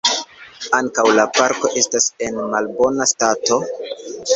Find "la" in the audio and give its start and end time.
1.19-1.27